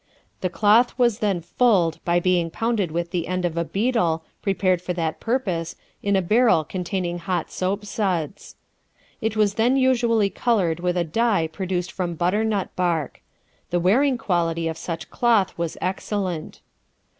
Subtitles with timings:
[0.39, 4.81] The cloth was then fulled, by being pounded with the end of a beetle, prepared
[4.81, 8.55] for that purpose, in a barrel containing hot soapsuds.
[9.21, 13.21] It was then usually colored with a dye produced from butternut bark.
[13.69, 16.61] The wearing quality of such cloth was excellent.